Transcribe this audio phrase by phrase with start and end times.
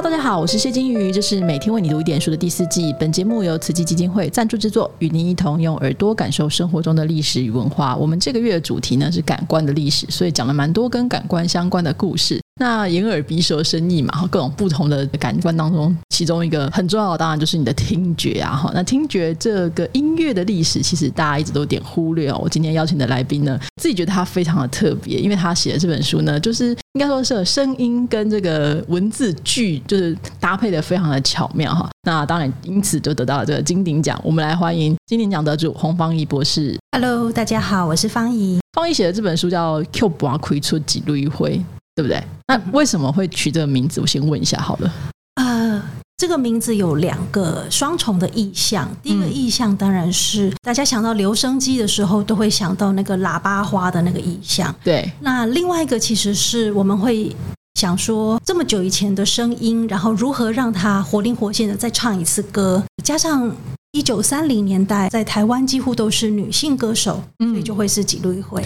[0.00, 2.94] 大家好，我是谢金鱼，这是每天为你读一点书的第四季。
[3.00, 7.96] 本节目由慈济基金会赞助制作，与您一同用耳朵感受生活中的历史与文化。
[7.96, 12.40] 我们这个月的主题呢是感官的历史，所以讲了蛮多跟感官相关的故事。
[12.60, 18.54] 那眼耳鼻舌身意嘛，各种不同的感官当中，其中一个很重要的当然就是你的听觉啊。
[18.54, 22.40] 哈，那听觉这个音乐的历史，其实大家一直都有点忽略哦。
[22.42, 31.88] 我今天邀请的来宾呢，自己觉得他非常的特别，因为他写的这本书呢，就是应该说是声音跟这个文字剧就是搭配的非常的巧妙哈。
[32.02, 34.20] 那当然因此就得到了这个金鼎奖。
[34.24, 36.76] 我们来欢迎金鼎奖得主洪方怡博士。
[36.90, 38.58] Hello，大家好，我是方怡。
[38.72, 41.56] 方怡写的这本书叫《Q 不亏出几路一回》。
[41.98, 42.22] 对不对？
[42.46, 44.00] 那为什么会取这个名字？
[44.00, 44.92] 我先问一下好了。
[45.34, 45.82] 呃，
[46.16, 48.88] 这个名字有两个双重的意象。
[49.02, 54.72] 第一个意象当然是大家想到留声机的时候，都会想到那个喇叭花的那个意象。
[54.84, 55.10] 对。
[55.18, 57.34] 那另外一个其实是我们会
[57.78, 63.54] 想说，这么久以前的声音，然后如何让它活灵活现的再唱一次歌，加上。
[63.92, 68.62] 一九三零年代，在台湾几乎都是女性歌手，所以就会是几路一回。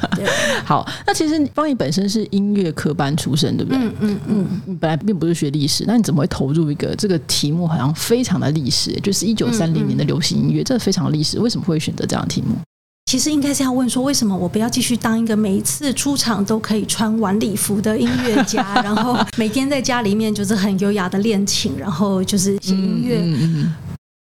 [0.64, 3.78] 好，那其实方怡本身是音乐科班出身，对不对？
[3.78, 8.90] 嗯嗯嗯，你本来并不是学历史，那你怎么会投入一个这个题目好像非常的历史？
[9.02, 12.56] 就是一九三零年的流行音乐，这非常历史，为什么会选择这样的题目？
[13.14, 23.24] 其实应该是要问说，为什么我不要继续当一个每一次出场都可以穿晚礼服的音乐家， 然后每天在家里面就是很优雅的练琴，然后就是写音乐？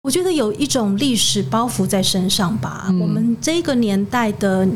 [0.04, 2.86] 我觉得有一种历史包袱在身上吧。
[3.02, 4.68] 我们这个年代的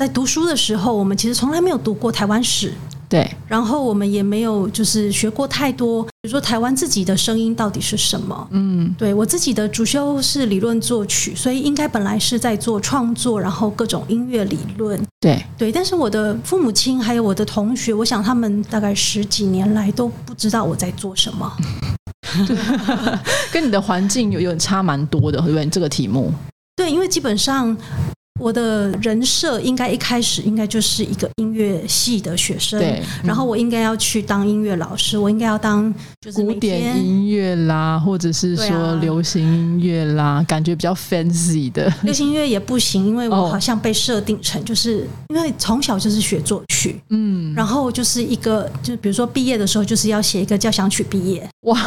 [0.00, 2.72] 在读书的时候，我们其实从来没有读过台湾史，
[3.06, 3.30] 对。
[3.46, 8.48] 然后我们也没有就是学过太多，比如说台湾自己的声音到底是什么。
[8.50, 14.98] 嗯，对我自己的主修是理论作曲，所以应该本来是在做创作，然后各种音乐理论。
[15.20, 21.52] 对对，但是我的父母亲还有我的同学，我想他们大概十几年来都不知道我在做什么。
[23.52, 25.66] 跟你的环境有有差蛮多的，对不对？
[25.66, 26.32] 这个题目，
[26.74, 27.76] 对，因为基本上。
[28.40, 33.02] 我的人设应该一开始应该就是一个音乐系的学生，对。
[33.22, 41.92] 然后我应该要去当音乐老师，我应该要当就是古典音乐啦，或者是说流行音乐啦，感觉比较 fancy 的。
[42.02, 51.78] 流行音乐也不行，因为我好像被设定成就是因为从小就是学作曲，嗯，然后就是一个就比如说毕业的时候就是要写一个交响曲毕业，哇，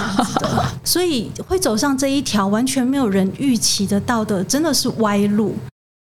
[0.84, 5.56] 所以会走上这一条完全没有人预期得到的，真的是歪路。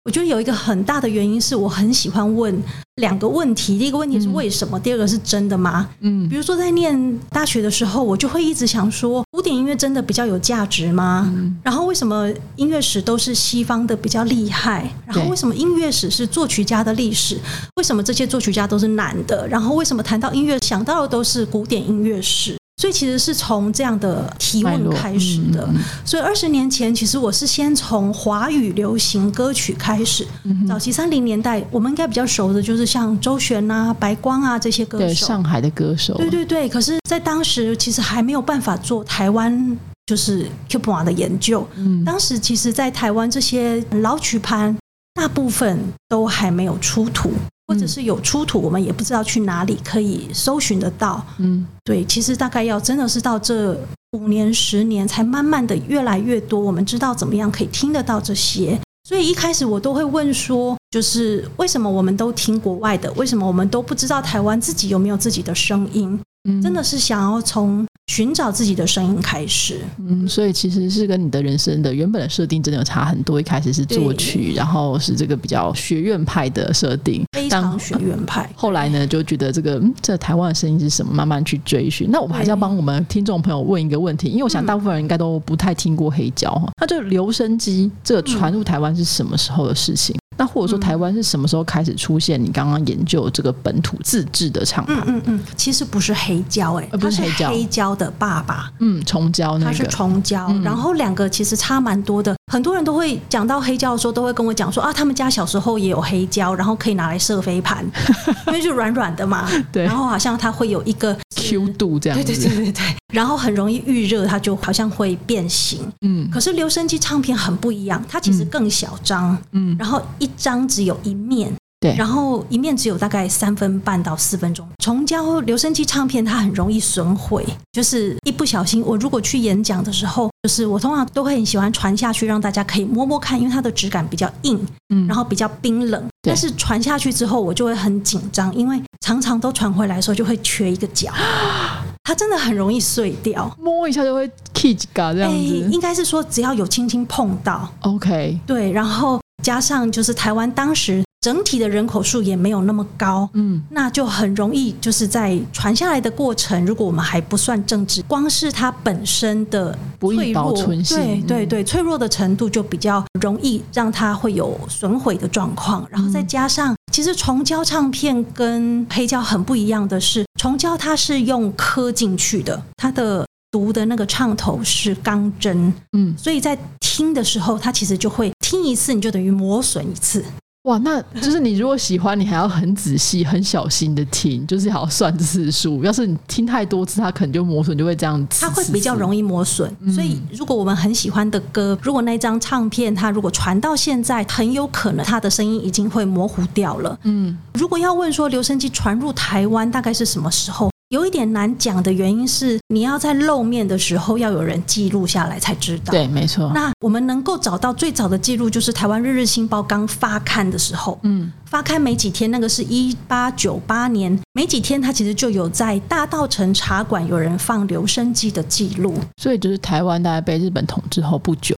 [0.05, 2.63] 我觉得有一个很大的原因是我很喜欢问
[2.97, 3.79] 两个问题。
[3.79, 4.81] 第一个问题是为什么？
[4.81, 5.87] 第二个是真的吗？
[6.01, 11.31] 嗯，比如说在念大学的时候，我就会一直想说，古典音乐真的比较有价值吗？
[11.63, 14.91] 然后为什么音乐史都是西方的比较厉害？
[15.05, 17.39] 然后为什么音乐史是作曲家的历史？
[17.77, 19.47] 为什么这些作曲家都是男的？
[19.49, 22.57] 然后为什么谈到音乐想到的都是古典音乐史？
[22.81, 25.69] 所以其实是从这样的提问开始的。
[26.03, 30.27] 所以二十年前，其实我是先从华语流行歌曲开始。
[30.67, 36.15] 早期三零年代，我们应该比较熟的就是像周璇啊、白光啊这些歌手，上海的歌手。
[36.15, 36.67] 对对对。
[36.71, 40.49] 可是，在当时其实还没有办法做台湾就是
[40.87, 41.69] 瓦的研究。
[41.77, 42.03] 嗯。
[42.03, 44.75] 当时其实，在台湾这些老曲盘，
[45.13, 47.31] 大部分都还没有出土。
[47.71, 51.25] 或者是有出土，我们也不知道去哪里可以搜寻得到。
[51.39, 53.79] 嗯，对，其实大概要真的是到这
[54.11, 58.77] 五年、十年，才慢慢的越来越多，我们知道怎么样可以听得到这些。
[59.09, 66.19] 所以一开始我都会问说，就是为什么我们都听国外的，为什么我们都不知道台湾自己有没有自己的声音？
[66.63, 67.87] 真的是想要从。
[68.07, 73.39] 寻找自己的声音开始，嗯，所以其实是跟你的人生的原本的设定真的有差很多。
[73.41, 78.51] 一开始是作曲，然后是这个比较学院派的设定，非常学院派。
[78.57, 82.11] 后来呢，就觉得这个这台湾的声音是什么，慢慢去追寻。
[82.11, 86.69] 那我们还是要帮我们听众朋友问一个问题，因为我想大部分人应该都不太听过黑胶哈。
[86.81, 90.17] 那就留声机这个传入台湾是什么时候的事情？
[90.41, 94.97] 那或者说台湾是什么时候开始出现你刚刚研究这个本土自制的唱盘？
[95.01, 102.35] 嗯嗯嗯，其实不是黑胶哎，不是黑胶，黑胶的爸爸，嗯，虫胶那个，它是虫胶，然后两个其实差蛮多的。
[102.51, 107.85] 很多人都会讲到黑胶的时候，都会跟我讲说啊，他们家小时候也有黑胶，然后可以拿来射飞盘，
[108.49, 115.81] 因为就软软的嘛，对，然后好像它会有一个 Q 度这样，对对对对对，然后很容易预热，它就好像会变形。
[116.01, 121.53] 嗯，可是留声机唱片很不一样，它其实更小张，嗯，然后一张只有一面。
[121.83, 124.69] 对，然后一面只有大概三分半到四分钟。
[124.85, 127.43] 重胶留声机唱片它很容易损毁，
[127.73, 134.61] 就是一不小心，我如果去演讲的时候，就是我通常都会很喜欢传下去，让大家可以摸摸看，因为它的质感比较硬，
[134.95, 136.05] 嗯，然后比较冰冷。
[136.21, 141.11] 但是传下去之后，我就会很紧张，因为常常都传回来的时候就会缺一个角。
[142.05, 145.39] 它真的很容易碎掉，摸一下就会 k i c 嘎这样子。
[145.71, 151.03] 应该是说只要有轻轻碰到，OK，对，然后加上就是台湾当时。
[151.23, 160.55] 整体的人口数也没有那么高，嗯，那就很容易就是在传下来的过程，如果我们还不算政治，光是它本身的脆弱，
[160.89, 165.87] 对对对，脆弱的程度就比较容易让它会有损毁的状况。
[165.91, 180.25] 然后再加上，其实重胶唱片跟黑胶很不一样的是，重胶它是用刻进去的，它的读的那个唱头是钢针，嗯，所以在听的时候，它其实就会听一次，你就等于磨损一次。
[180.65, 185.83] 哇，那就是你如果喜欢，你还要很仔细、很小心的听， 就是还要算次数。
[185.83, 188.43] 要是你听太多次，它可能就磨损，就会这样子。
[188.43, 189.75] 它会比较容易磨损。
[189.95, 196.97] 所以，如果我们很喜欢的歌，如果那张唱片它如果传到现在，很有可能它的声音已经会模糊掉了。
[197.05, 200.71] 嗯，如果要问说留声机传入台湾大概是什么时候？
[200.91, 205.93] 有一点难讲的原因是，你要在露面的时候要有人记录下来才知道。
[205.93, 206.51] 对，没错。
[206.53, 210.99] 那我们能够找到最早的记录，就是台湾《日日新报》刚发刊的时候。
[211.05, 218.97] 嗯，发刊没几天，那个是一八九八年，没几天，它其实就有在大道城茶馆有人放留声机的记录。
[219.17, 221.55] 所以，就是台湾大概被日本统治后不久。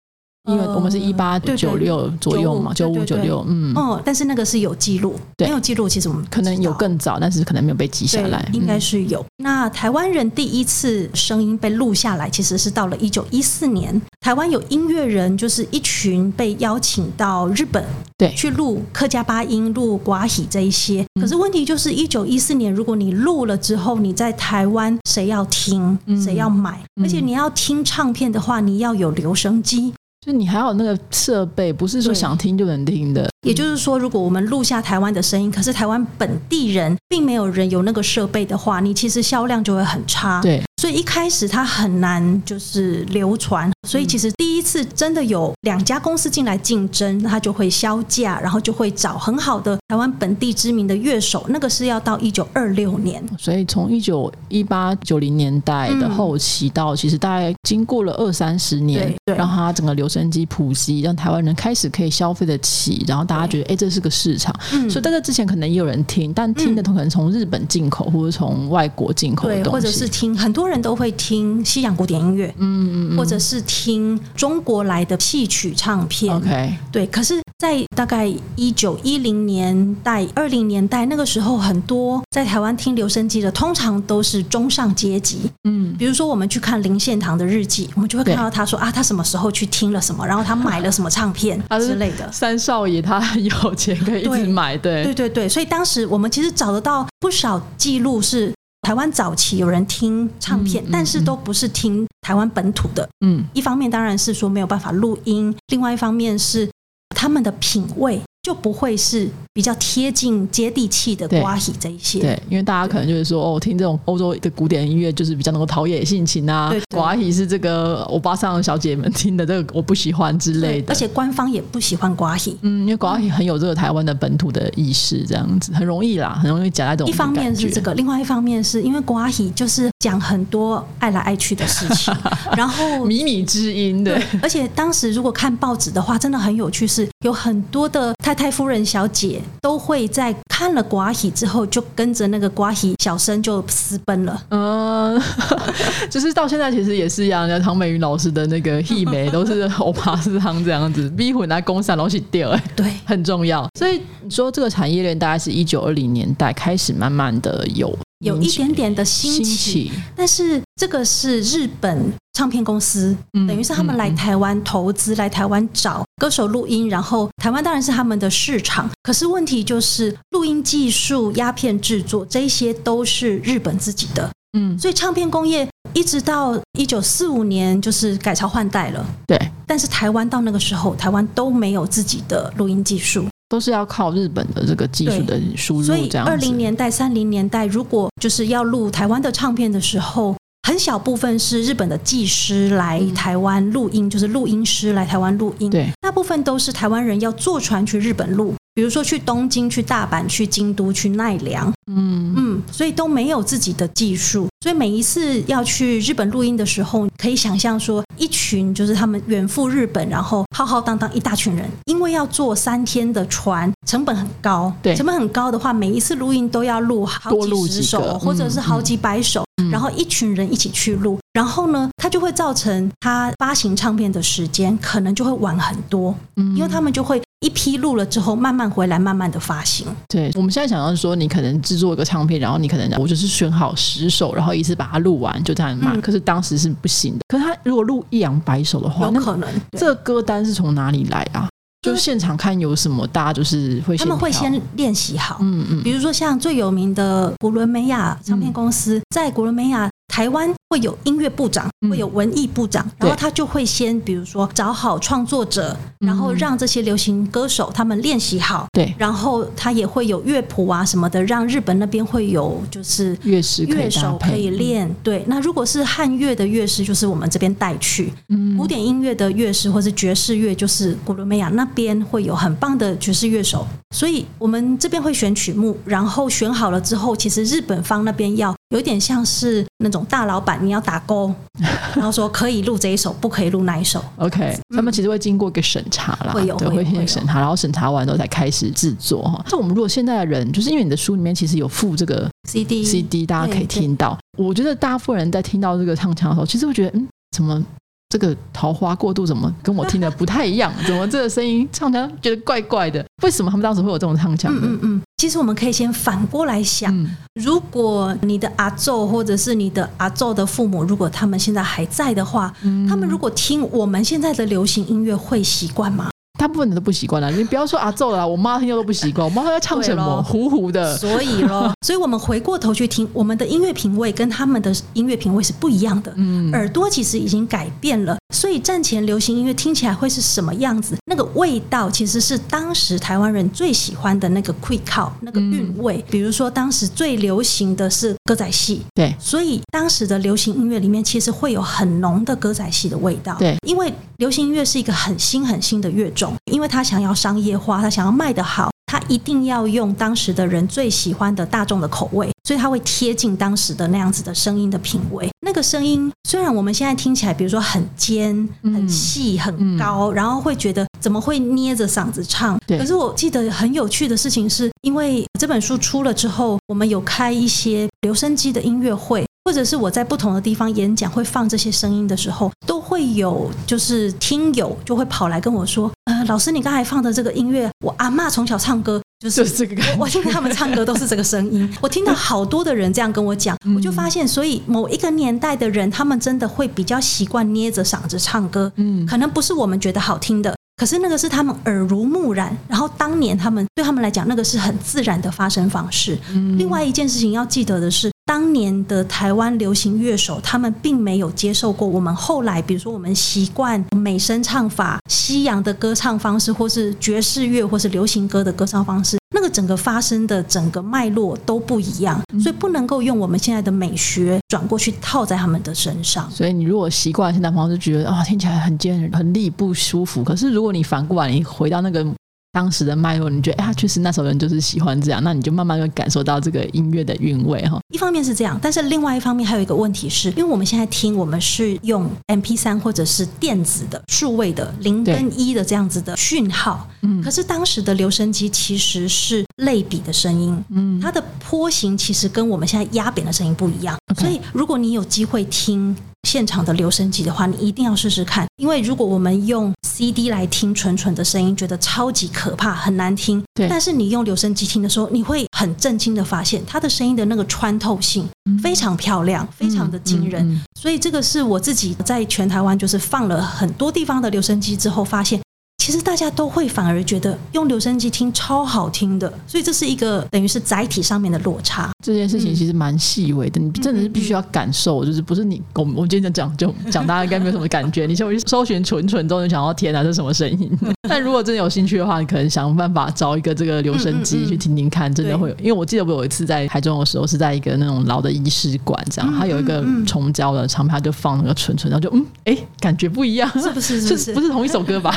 [0.50, 9.24] 因为我们是一八九六左右嘛，九五九六，嗯，哦，但是那个是有记录，没有记录，其实我们可能有更早，但是可能没有被记下来，应该是有。
[9.38, 17.84] 那台湾人第一次声音被录下来，其实是到了一九一四年，台湾有音乐人，就是一群被邀请到日本，
[18.18, 21.06] 对，去录客家八音、录寡喜这一些。
[21.22, 29.94] 可是问题就是，一九一四年，如果你录了之后，你在台湾谁要听，谁要买，而且你要听唱片的话，你要有留声机。
[30.24, 33.28] 就你还有那个设备，不是说想听就能听的。
[33.42, 40.40] 也就是说，如果我们录下台湾的声音，可是台湾本地人并没有人有那个设备的话，你其实销量就会很差。
[40.42, 40.62] 对。
[40.80, 51.46] 所以一开始它很难就是流传，所以其实第一次真的有两家公司进来竞争，它就会销价，然后就会找很好的台湾本地知名的乐手。
[51.50, 64.52] 那个是要到一九二六年，所以从一九一八九零年代的后期到其实大概经过了二三十年，让它整个留声机普及，让台湾人开始可以消费得起，然后大家觉得哎这是个市场。
[64.74, 70.72] 嗯所以在这之前可能也有人听，但听的可能从日本进口或者从外国进口的东西，或者是听很多人。
[70.72, 77.06] 人都会听西洋古典音乐，嗯嗯，或者是听中国来的戏曲唱片，OK，对。
[77.08, 85.94] 可是，在大概一九一零年代、二零年代那个时候，很多在台湾听留声机的，通常都是中上阶级，嗯。
[86.00, 92.32] 比如说，我们去看林献堂的日记，我们就会看到他说啊，他什么时候去听了什么，然后他买了什么唱片 之类的。
[92.32, 95.50] 三少爷他有钱可以一直买，对对对对。
[95.50, 98.52] 所以当时我们其实找得到不少记录是。
[98.88, 103.08] 台湾早期有人听唱片，但是都不是听台湾本土的。
[103.24, 106.68] 嗯，一方面当然是说没有办法录音，另外一方面是
[107.16, 108.20] 他们的品味。
[108.44, 116.74] 就不会是比较贴近接地气的瓜喜这一些，对，因为大家可能就是说，哦，听这种欧洲的古典音乐就是比较能够陶冶性情啊。
[116.90, 120.92] 瓜喜是这个欧巴桑小姐们听的，这个我不喜欢之类的。
[120.92, 127.14] 而且官方也不喜欢瓜喜，嗯，因为瓜喜很有这个台湾的本土的意识，这样子很容易啦，很容易夹在这种。
[127.14, 132.12] 一方面是这个，另外一方面是因为瓜喜就是讲很多爱来爱去的事情，
[132.58, 134.20] 然后靡靡之音的。
[134.42, 138.14] 而且当时如果看报纸的话，真的很有趣，是有很多的。
[138.24, 144.44] 太太夫人小姐都会在看了寡喜之后，就跟着那个寡喜小生就私奔了。
[144.50, 145.22] 嗯，
[146.10, 153.68] 就是到现在其实也是一样，像唐美云老师的那个戏梅都是欧巴斯汤这样子， 逼婚来公山东西掉，哎，对，很重要。
[153.78, 157.94] 所以你说这个产业链大概是一九二零年代开始慢慢的有。
[158.22, 163.16] 有一点点的兴起，但是这个是日本唱片公司，
[163.48, 168.90] 等于是他们来台湾投资，来台湾找歌手录音，然后台湾当然是他们的市场。
[169.04, 179.38] 可是问题就是录音技术、鸦片制作这些都是日本自己的，嗯，所以唱片工业一直到一九四五年就是改朝换代了，对。
[179.66, 183.26] 但是台湾到那个时候，台湾都没有自己的录音技术。
[183.52, 190.34] 都是要靠日本的这个技术的输入，所以二零年代、三零年代，如果就是要录台湾的唱片的时候，
[190.66, 195.70] 很小部分是日本的技师来台湾录音，就是录音师来台湾录音。
[195.70, 204.48] 对，大部分都是台湾人要坐船去日本录，比如说去东京、去大阪、去京都、去奈良，嗯嗯，所以都没有自己的技术。
[204.62, 214.72] 所以每一次要去日本录音的时候，可以想象说，一群就是他们远赴日本，然后浩浩荡荡一大群人，因为要坐三天的船，成本很高。
[214.82, 226.16] 对，成本很高的话，每一次录音都要录好几十首，或者是好几百首，然后一群人一起去录，然后呢，它就会造成他发行唱片的时间可能就会晚很多，
[226.56, 227.22] 因为他们就会。
[227.42, 229.88] 一批录了之后，慢慢回来，慢慢的发行。
[230.08, 236.00] 对，我们现在想要说，你可能制作一个唱片，然后你可能我就是选好十首，然后一次把它录完，就这样卖。
[236.02, 237.20] 可是当时是不行的。
[237.28, 239.50] 可是他如果录一两百首的话，有可能。
[239.76, 241.50] 这歌单是从哪里来啊？
[241.82, 245.40] 就现场看有什么，大家就是会他们会先练习好。
[245.42, 245.82] 嗯嗯。
[245.82, 249.90] 比如说像最有名的古伦美亚唱片公司，在古伦美亚。
[250.12, 264.94] 台湾会有音乐部长，会有文艺部长，然后他就会先，比如说找好创作者，然后让这些流行歌手他们练习好，对，然后他也会有乐谱啊什么的，让日本那边会有就是乐师乐手可以练。
[265.02, 268.10] 对，那如果是汉乐的乐师，就是我们这边带去；
[268.58, 273.66] 古典音乐的乐师或是爵士乐，就是古罗美亚那边会有很棒的爵士乐手。
[273.96, 278.54] 所以我们这边会选曲目，然后选好了之后，其实日本方那边要。
[278.72, 281.34] 有点像是那种大老板，你要打勾，
[281.96, 284.04] 然后说可以录这一首，不可以录那一首。
[284.18, 289.44] OK，他们其实会经过一个审查啦，会有会先审查，然后审查完之后才开始制作哈。
[289.50, 294.18] 那我们如果现在的人，就是因为你的书里面其实有附这个 CD CD，大家可以听到。
[294.38, 297.64] 我觉得大部分人在听到这个唱腔的时候，其实会觉得嗯，怎么？
[298.12, 300.70] 这个桃花过度怎么跟我听的不太一样？
[300.86, 303.06] 怎么这个声音唱起来觉得怪怪的？
[303.24, 304.54] 为什么他们当时会有这种唱腔？
[304.54, 305.02] 嗯嗯嗯。
[305.16, 306.94] 其实我们可以先反过来想，
[307.36, 312.54] 如果你的阿昼或者是你的阿昼的父母，如果他们现在还在的话，
[312.90, 316.10] 他们如果听我们现在的流行音乐，会习惯吗？
[316.42, 319.24] 大部分人都不习惯了，你不要说啊揍了，我妈听都不习惯。
[319.24, 326.12] 我妈在唱什么糊糊的，所以咯， 所以我们回过头去听，我们的音乐品味跟他们的音乐品味是不一样的。
[326.18, 330.96] 嗯，耳朵其实已经改变了，所以战前流行音乐听起来会是什么样子？
[331.06, 336.04] 那个味道其实是当时台湾人最喜欢的那个 quick call 那个韵味。
[336.10, 343.36] 比如说当时最流行的是歌仔戏，对，所以当时的流行音乐里面其实会有很浓的歌仔戏的味道。
[343.38, 346.34] 对，因为流行音乐是一个很新很新的乐种。
[346.52, 355.31] 因为他想要商业化，他想要卖得好，他一定要用当时的人最喜欢的大众的口味，所以他会贴近当时的那样子的声音的品味。
[355.44, 362.60] 那个声音虽然我们现在听起来，比如说很尖、很细、很高，然后会觉得怎么会捏着嗓子唱？
[362.68, 369.26] 可是我记得很有趣的事情是，因为这本书出了之后，我们有开一些留声机的音乐会。
[369.44, 381.72] 或者是我在不同的地方演讲会放这些声音的时候，都会有就是听友就会跑来跟我说：“呃，老师，你刚才放的这个音乐，我阿妈从小唱歌就是这个，我听他们唱歌都是这个声音。
[381.80, 388.72] 我听到好多的人这样跟我讲，我就发现，所以某一个年代的人，他们真的会比较习惯捏着嗓子唱歌。
[388.78, 396.18] 嗯，可能不是我们觉得好听的，可是那个是他们耳濡目染，然后当年他们对他们来讲，那个是很自然的发声方式。
[396.58, 398.10] 另外一件事情要记得的是。
[398.26, 409.21] 当年的台湾流行乐手，他们并没有接受过我们后来，比如说我们习惯美声唱法、西洋的歌唱方式，或是爵士乐，或是流行歌的歌唱方式，那个
[409.52, 416.30] 整个发生的整个脉络都不一样，所以不能够用我们现在的美学转过去套在他们的身上。
[416.32, 422.06] 所以你如果习惯现在方就，觉得啊听起来很尖、很力不舒服，可是如果你反过来，你回到那个。
[422.52, 427.80] 当时的脉络，你觉得哎，确实那时候人就是喜欢这样，那你就慢慢会感受到这个音乐的韵味哈。
[427.94, 445.96] 一方面是这样，但是另外一方面还有一个问题是，因为我们现在听，我们是用 M P 三或者是电子的数位的零跟一的这样子的讯号，嗯，可是当时的留声机其实是类比的声音，嗯，它的波形其实跟我们现在压扁的声音不一样，所以如果你有机会听。
[446.28, 453.44] 现场的留声机的话，你一定要试试看，因为如果我们用 CD 来听纯纯的声音，觉得超级可怕，很难听。
[453.54, 453.68] 对。
[453.68, 458.28] 但是你用留声机听的时候，你会很震惊的发现，它的声音的那个穿透性
[458.62, 460.64] 非常漂亮，非常的惊人。
[460.80, 465.40] 所以这个是我自己在全台湾就是放了很多地方的留声机之后发现。
[465.82, 471.90] 其实大家都会反而觉得用留声机听超好听的，所以这是一个等于是载体上面的落差。
[472.06, 478.06] 这件事情其实蛮细微的，你真的是必须要感受，就是不是你我我今天讲就讲，大家应该没有什么感觉。
[478.06, 480.70] 你先搜寻“纯纯”之后，就想到天哪，这是什么声音？
[481.10, 485.56] 但如果真的有兴趣的话，你可能想办法找一个这个留声机去听听看，真的会有。
[485.56, 494.00] 因为我记得我有一次在台中的时候，是在一个那种老的仪式馆，这样，它有一个重胶的唱片，他就放那个“纯纯”，然后就嗯，哎，感觉不一样，是不是？
[494.00, 495.12] 是不是 不是同一首歌吧？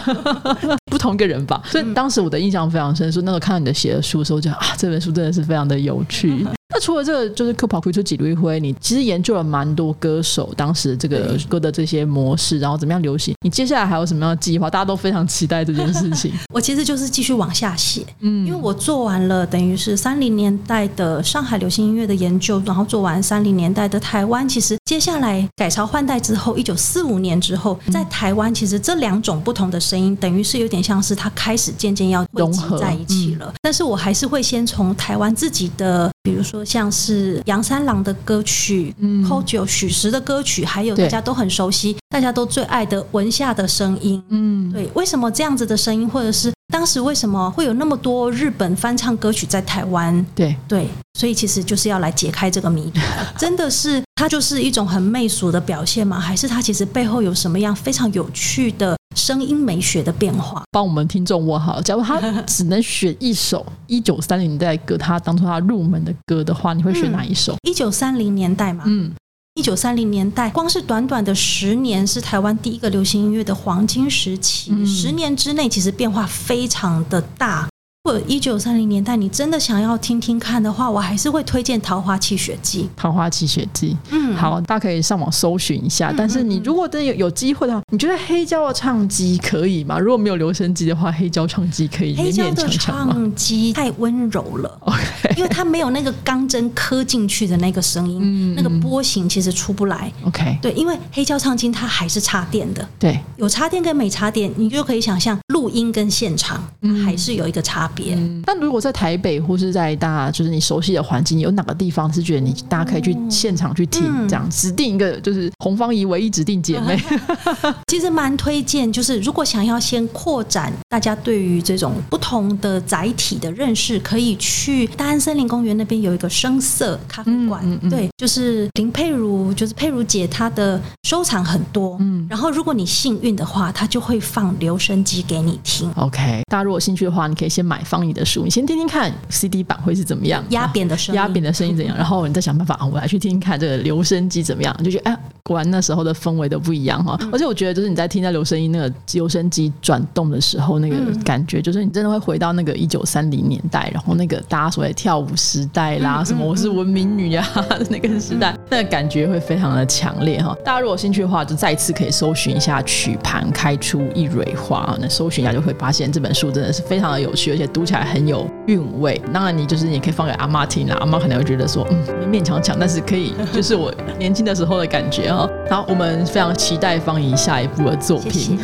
[0.90, 1.62] 不同一个人吧。
[1.66, 6.46] 所以当时我的印象非常深，说那时候看到你的写的书的时候，就啊，这本书真的是非常的有趣。
[6.70, 13.34] 那除了这个，就是科跑推出几路一辉，你其实研究了蛮多歌手当时这个歌的这些模式，然后怎么样流行。
[13.44, 14.70] 你接下来还有什么样的计划？
[14.70, 16.32] 大家都非常期待这件事情。
[16.52, 33.52] 我其实就是继续往下写，嗯，因为我做完了等于是三零年代的上海流行音乐的研究，然后做完三零年代的台湾，其实接下来改朝换代之后，一九四五年之后，在台湾其实这两种不同的声音，等于是有点像是它开始渐渐要融合在一起了。
[33.60, 36.64] 但是我还是会先从台湾自己的，比如说。
[36.64, 50.24] 像是杨三郎的歌曲，嗯，后九许石的歌曲，还有大家都很熟悉、大家都最爱的文夏的声音，嗯，对，为什么这样子的声音，或者是当时为什么会有那么多日本翻唱歌曲在台湾？
[50.34, 50.88] 对对，
[51.20, 53.04] 所以其实就是要来解开这个谜团，
[53.38, 56.18] 真的是它就是一种很媚俗的表现吗？
[56.18, 58.96] 还是它其实背后有什么样非常有趣的？
[59.24, 61.80] 声音美学的变化，帮我们听众问好。
[61.80, 67.56] 假如他只能选一首一九三零年代歌，他当初他入门的歌的话，你会选哪一首？
[67.62, 69.10] 一九三零年代嘛，嗯，
[69.54, 74.84] 一九三零年代，光是短短的十年，是台湾第一个流行音乐的黄金时期。
[74.84, 77.66] 十年之内，其实变化非常的大。
[78.06, 82.82] 或者一九三零年代，你真的想要听听看的话，我还是会推荐《桃花泣血记》。
[82.94, 86.12] 《桃花泣血记》，嗯，好，大家可以上网搜寻一下。
[86.14, 89.98] 但是你如果真的有有机会的话，你觉得黑胶的唱机可以吗？
[89.98, 100.12] 如果没有留声机的话，黑胶唱机可以黑胶的唱机太温柔了， OK，因为它没有那个钢针磕进去的那个声音，那个波形其实出不来。
[100.26, 106.62] OK，对，因为黑胶唱机它还是插电的，对，有插电跟没插电，你就可以想象录音跟现场
[107.02, 107.90] 还是有一个差。
[108.02, 117.00] 嗯，但如果在台北或是在大就是你熟悉的环境，有哪个地方是觉得你大家可以去现场去听，这样指定一个就是红方怡唯一指定姐妹，
[117.86, 118.92] 其实蛮推荐。
[118.92, 135.90] 就是如果想要先扩展大家对于这种不同的载体的认识，可以去大安森林公园那边有一个声色咖啡馆，嗯对，就是林佩如，就是佩如姐她的收藏很多，嗯，然后如果你幸运的话，她就会放留声机给你听。
[135.96, 137.83] OK，大家如果兴趣的话，你可以先买。
[137.84, 141.94] 放你的书，你先听听看 CD 版会是怎么样，压扁的声音，压扁的声音怎样？
[141.98, 144.74] 然后你再想办法啊，我来去听听看这个留声机怎么样？
[144.82, 147.18] 就觉得哎，果然那时候的氛围都不一样哈。
[147.32, 157.46] 而且我觉得，就是你在听那留声音那个留声机转动的时候，那个感觉，就是你真的会回到那个一九三零年代，然后那个大家所谓跳舞时代啦，什么我是文明女啊
[157.90, 160.56] 那个时代，那个感觉会非常的强烈哈。
[160.64, 167.64] 大家如果有兴趣的话，就再一次可以搜寻一下曲盘开出一蕊花，那搜寻一下就会发现这本书真的是非常的有趣，而且。
[167.74, 175.48] 读起来很有韵味，当然你就是你可以放给阿妈听啦，阿妈可能会觉得说，嗯，勉勉强强，但是可以，就是我年轻的时候的感觉哈。
[175.68, 178.56] 然后我们非常期待方怡下一部的作品，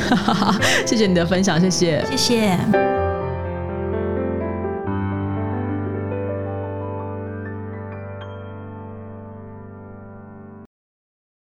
[0.86, 2.99] 谢谢 你的分享，谢谢，谢谢。